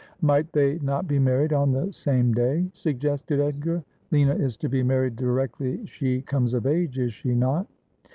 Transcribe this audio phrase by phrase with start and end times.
[0.21, 4.81] 'Might they not be married on the same day?' suggested Edgar.' Lina is to be
[4.81, 7.67] married directly she comes of age, is she not?'